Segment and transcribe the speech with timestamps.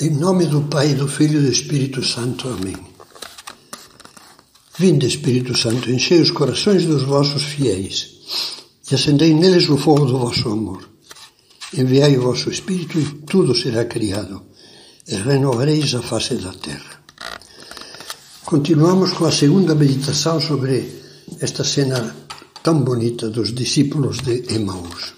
[0.00, 2.46] Em nome do Pai, do Filho e do Espírito Santo.
[2.48, 2.76] Amém.
[4.78, 8.08] Vinde, Espírito Santo, enchei os corações dos vossos fiéis
[8.88, 10.88] e acendei neles o fogo do vosso amor.
[11.76, 14.40] Enviai o vosso Espírito e tudo será criado,
[15.08, 17.02] e renovareis a face da terra.
[18.44, 20.88] Continuamos com a segunda meditação sobre
[21.40, 22.14] esta cena
[22.62, 25.17] tão bonita dos discípulos de Emaús.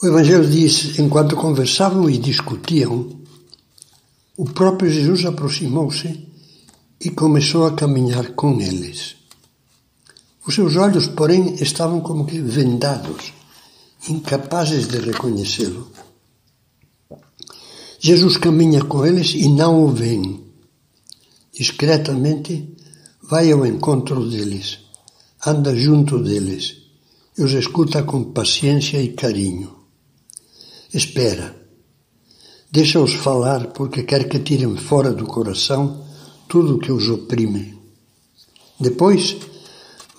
[0.00, 3.18] O Evangelho diz: enquanto conversavam e discutiam,
[4.36, 6.28] o próprio Jesus aproximou-se
[7.00, 9.16] e começou a caminhar com eles.
[10.46, 13.32] Os seus olhos, porém, estavam como que vendados,
[14.08, 15.90] incapazes de reconhecê-lo.
[17.98, 20.44] Jesus caminha com eles e não o veem.
[21.52, 22.76] Discretamente
[23.20, 24.78] vai ao encontro deles,
[25.44, 26.76] anda junto deles
[27.36, 29.77] e os escuta com paciência e carinho.
[30.92, 31.54] Espera.
[32.70, 36.04] Deixa-os falar, porque quer que tirem fora do coração
[36.48, 37.76] tudo o que os oprime.
[38.80, 39.36] Depois,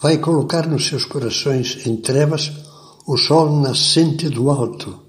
[0.02, 2.52] vai colocar nos seus corações em trevas
[3.08, 5.00] o sol nascente do alto.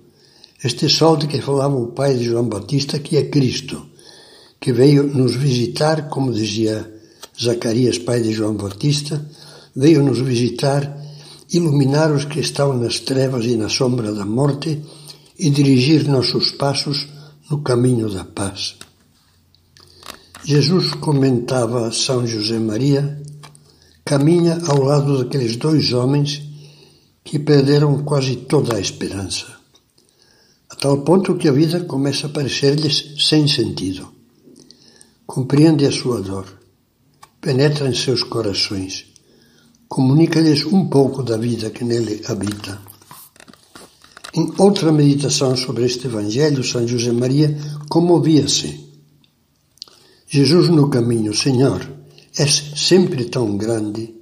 [0.65, 3.87] Este sol de que falava o pai de João Batista, que é Cristo,
[4.59, 6.91] que veio nos visitar, como dizia
[7.39, 9.25] Zacarias, pai de João Batista,
[9.77, 10.99] veio nos visitar,
[11.53, 14.83] iluminar os que estavam nas trevas e na sombra da morte
[15.41, 17.09] e dirigir nossos passos
[17.51, 18.77] no caminho da paz.
[20.45, 23.23] Jesus comentava a São José Maria,
[24.05, 26.43] caminha ao lado daqueles dois homens
[27.25, 29.47] que perderam quase toda a esperança,
[30.69, 34.13] a tal ponto que a vida começa a parecer-lhes sem sentido.
[35.27, 36.47] Compreende a sua dor,
[37.41, 39.07] penetra em seus corações,
[39.89, 42.90] comunica-lhes um pouco da vida que nele habita.
[44.33, 47.57] Em outra meditação sobre este Evangelho, São José Maria
[47.89, 48.89] comovia-se.
[50.29, 51.85] Jesus no caminho, Senhor,
[52.39, 54.15] és sempre tão grande,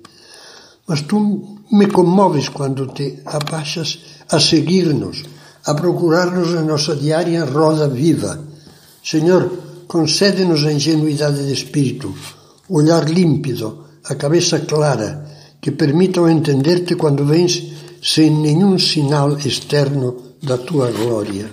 [0.87, 3.99] mas tu me comoves quando te abaixas
[4.31, 5.25] a seguir-nos,
[5.67, 8.43] a procurar-nos a nossa diária roda viva.
[9.05, 9.53] Senhor,
[9.87, 12.15] concede-nos a ingenuidade de espírito,
[12.67, 15.27] o olhar límpido, a cabeça clara,
[15.61, 21.51] que permitam entender-te quando vens sem nenhum sinal externo da tua glória.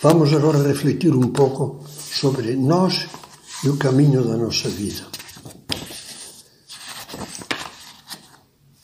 [0.00, 3.06] Vamos agora refletir um pouco sobre nós
[3.64, 5.06] e o caminho da nossa vida.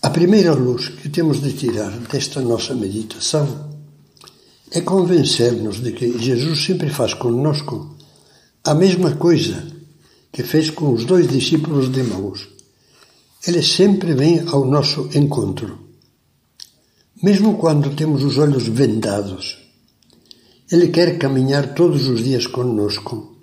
[0.02, 3.70] A primeira luz que temos de tirar desta nossa meditação
[4.70, 7.96] é convencer-nos de que Jesus sempre faz conosco
[8.64, 9.66] a mesma coisa
[10.32, 12.59] que fez com os dois discípulos de Maús
[13.46, 15.78] ele sempre vem ao nosso encontro.
[17.22, 19.58] Mesmo quando temos os olhos vendados,
[20.70, 23.36] Ele quer caminhar todos os dias conosco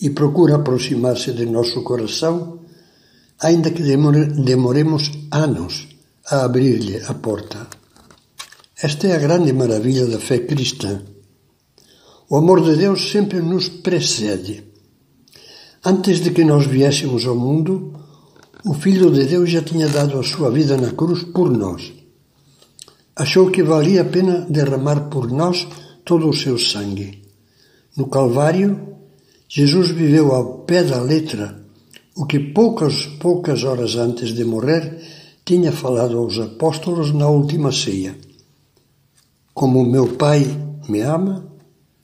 [0.00, 2.60] e procura aproximar-se de nosso coração,
[3.40, 5.88] ainda que demoremos anos
[6.30, 7.68] a abrir-lhe a porta.
[8.80, 11.02] Esta é a grande maravilha da fé cristã.
[12.28, 14.64] O amor de Deus sempre nos precede.
[15.84, 18.05] Antes de que nós viéssemos ao mundo,
[18.66, 21.92] o Filho de Deus já tinha dado a sua vida na cruz por nós.
[23.14, 25.68] Achou que valia a pena derramar por nós
[26.04, 27.22] todo o seu sangue.
[27.96, 28.96] No Calvário,
[29.48, 31.64] Jesus viveu ao pé da letra
[32.16, 35.00] o que poucas, poucas horas antes de morrer
[35.44, 38.18] tinha falado aos apóstolos na última ceia.
[39.54, 40.44] Como meu Pai
[40.88, 41.46] me ama,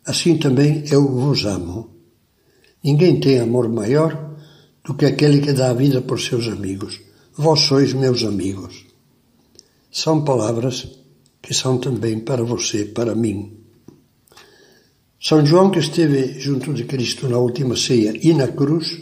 [0.06, 1.90] assim também eu vos amo.
[2.84, 4.31] Ninguém tem amor maior
[4.84, 7.00] do que aquele que dá a vida por seus amigos.
[7.36, 8.84] Vós sois meus amigos.
[9.90, 10.88] São palavras
[11.40, 13.58] que são também para você, para mim.
[15.20, 18.98] São João, que esteve junto de Cristo na última ceia e na cruz,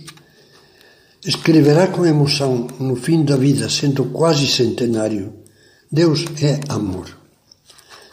[1.25, 5.33] escreverá com emoção no fim da vida, sendo quase centenário:
[5.91, 7.09] Deus é amor.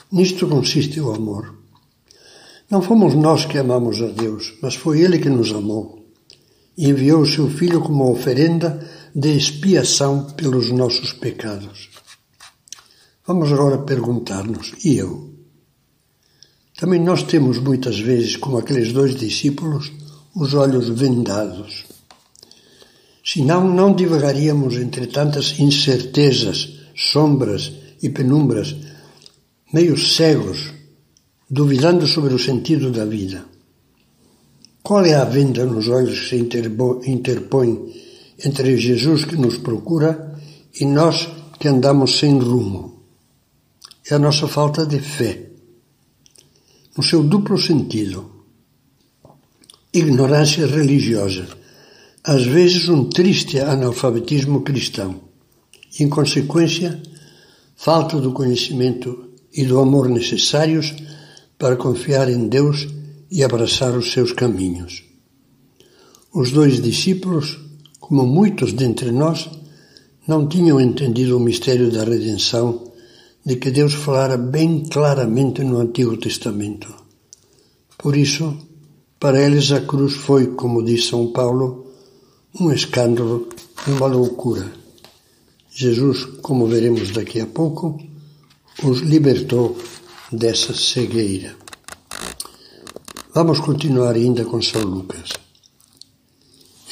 [0.09, 1.53] Nisto consiste o amor.
[2.69, 6.06] Não fomos nós que amamos a Deus, mas foi Ele que nos amou
[6.77, 8.79] e enviou o seu Filho como oferenda
[9.15, 11.89] de expiação pelos nossos pecados.
[13.25, 15.33] Vamos agora perguntar-nos, e eu?
[16.77, 19.91] Também nós temos muitas vezes, como aqueles dois discípulos,
[20.35, 21.85] os olhos vendados.
[23.25, 28.75] Senão, não divagaríamos entre tantas incertezas, sombras e penumbras,
[29.73, 30.71] meio cegos,
[31.49, 33.43] duvidando sobre o sentido da vida.
[34.87, 37.93] Qual é a venda nos olhos que se interpõe
[38.45, 40.39] entre Jesus que nos procura
[40.79, 41.27] e nós
[41.59, 43.03] que andamos sem rumo?
[44.09, 45.49] É a nossa falta de fé.
[46.95, 48.31] no seu duplo sentido.
[49.93, 51.45] Ignorância religiosa,
[52.23, 55.19] às vezes um triste analfabetismo cristão,
[55.99, 57.03] e, em consequência,
[57.75, 60.95] falta do conhecimento e do amor necessários
[61.57, 62.96] para confiar em Deus
[63.29, 65.03] e abraçar os seus caminhos.
[66.33, 67.57] Os dois discípulos,
[67.99, 69.49] como muitos dentre nós,
[70.27, 72.91] não tinham entendido o mistério da redenção
[73.45, 76.93] de que Deus falara bem claramente no Antigo Testamento.
[77.97, 78.57] Por isso,
[79.19, 81.87] para eles a cruz foi, como diz São Paulo,
[82.59, 83.47] um escândalo,
[83.87, 84.71] uma loucura.
[85.71, 87.97] Jesus, como veremos daqui a pouco,
[88.83, 89.77] os libertou
[90.31, 91.55] dessa cegueira.
[93.37, 95.29] Vamos continuar ainda com São Lucas.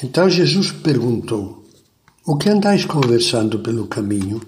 [0.03, 1.65] Então Jesus perguntou:
[2.24, 4.39] O que andais conversando pelo caminho?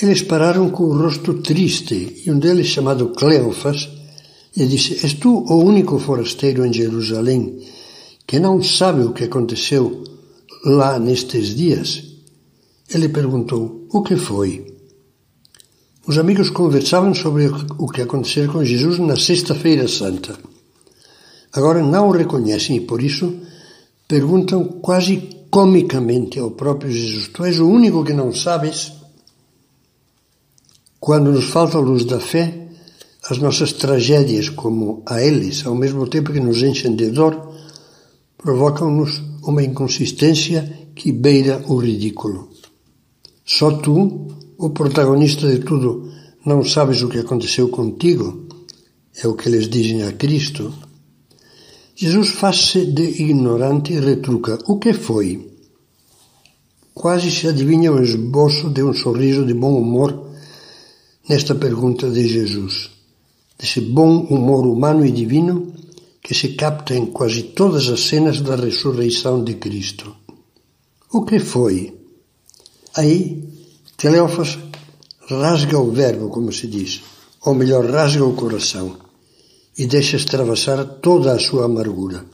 [0.00, 3.88] Eles pararam com o rosto triste e um deles, chamado Cleofas,
[4.56, 7.58] lhe disse: És tu o único forasteiro em Jerusalém
[8.24, 10.04] que não sabe o que aconteceu
[10.64, 12.04] lá nestes dias?
[12.88, 14.64] Ele perguntou: O que foi?
[16.06, 20.51] Os amigos conversavam sobre o que aconteceu com Jesus na Sexta-feira Santa.
[21.52, 23.34] Agora não o reconhecem e, por isso,
[24.08, 28.92] perguntam quase comicamente ao próprio Jesus: Tu és o único que não sabes?
[30.98, 32.68] Quando nos falta a luz da fé,
[33.28, 37.54] as nossas tragédias, como a eles, ao mesmo tempo que nos enchem de dor,
[38.38, 42.50] provocam-nos uma inconsistência que beira o ridículo.
[43.44, 44.28] Só tu,
[44.58, 46.10] o protagonista de tudo,
[46.44, 48.46] não sabes o que aconteceu contigo?
[49.22, 50.72] É o que eles dizem a Cristo.
[52.02, 55.28] Jesus faz-se de ignorante e retruca: O que foi?
[56.92, 60.10] Quase se adivinha o esboço de um sorriso de bom humor
[61.28, 62.90] nesta pergunta de Jesus.
[63.56, 65.72] Desse bom humor humano e divino
[66.20, 70.12] que se capta em quase todas as cenas da ressurreição de Cristo.
[71.12, 71.96] O que foi?
[72.96, 73.48] Aí
[73.96, 74.58] Cleófas
[75.28, 77.00] rasga o verbo, como se diz,
[77.46, 79.11] ou melhor, rasga o coração
[79.76, 82.24] e deixa extravasar toda a sua amargura.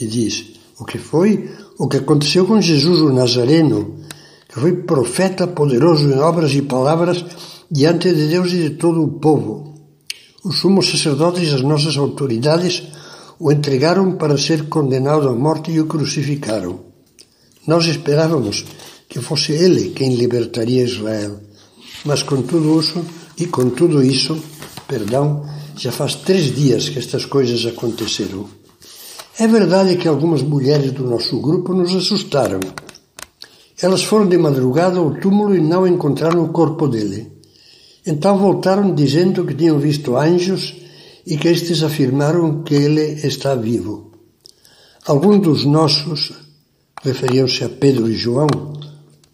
[0.00, 0.44] E diz:
[0.78, 1.50] O que foi?
[1.78, 4.00] O que aconteceu com Jesus o Nazareno,
[4.48, 7.24] que foi profeta poderoso em obras e palavras
[7.70, 9.74] diante de Deus e de todo o povo.
[10.44, 12.82] Os sumos sacerdotes e as nossas autoridades
[13.38, 16.80] o entregaram para ser condenado à morte e o crucificaram.
[17.66, 18.64] Nós esperávamos
[19.08, 21.40] que fosse ele quem libertaria Israel.
[22.04, 23.04] Mas com tudo isso,
[23.38, 24.38] e com tudo isso,
[24.86, 25.44] perdão,
[25.76, 28.48] já faz três dias que estas coisas aconteceram.
[29.38, 32.60] É verdade que algumas mulheres do nosso grupo nos assustaram.
[33.82, 37.32] Elas foram de madrugada ao túmulo e não encontraram o corpo dele.
[38.06, 40.74] Então voltaram dizendo que tinham visto anjos
[41.26, 44.12] e que estes afirmaram que ele está vivo.
[45.06, 46.32] Alguns dos nossos,
[47.02, 48.46] referiam-se a Pedro e João,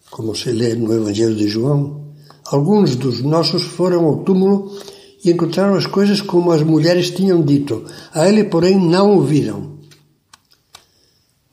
[0.09, 2.07] como se lê no Evangelho de João,
[2.45, 4.75] alguns dos nossos foram ao túmulo
[5.23, 7.85] e encontraram as coisas como as mulheres tinham dito.
[8.13, 9.79] A ele, porém, não ouviram.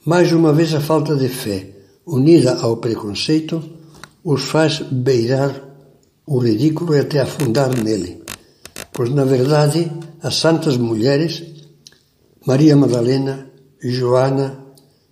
[0.05, 1.71] Mais uma vez, a falta de fé,
[2.07, 3.63] unida ao preconceito,
[4.25, 5.63] os faz beirar
[6.27, 8.23] o ridículo e até afundar nele.
[8.93, 11.45] Pois, na verdade, as santas mulheres,
[12.47, 13.51] Maria Madalena,
[13.83, 14.59] Joana,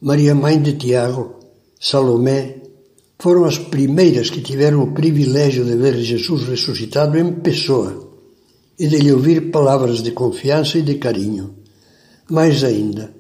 [0.01, 1.37] Maria Mãe de Tiago,
[1.79, 2.63] Salomé,
[3.19, 8.06] foram as primeiras que tiveram o privilégio de ver Jesus ressuscitado em pessoa
[8.79, 11.55] e de lhe ouvir palavras de confiança e de carinho.
[12.31, 13.11] Mais ainda,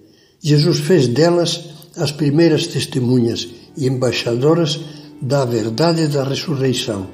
[0.40, 1.64] Jesus fez delas
[1.96, 4.80] as primeiras testemunhas e embaixadoras
[5.20, 7.08] da verdade da ressurreição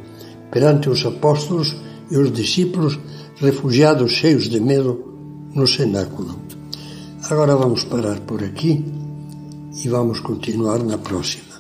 [0.51, 1.75] perante os apóstolos
[2.11, 2.99] e os discípulos
[3.37, 4.93] refugiados cheios de medo
[5.55, 6.39] no cenáculo.
[7.31, 8.85] Agora vamos parar por aqui
[9.83, 11.52] e vamos continuar na próxima.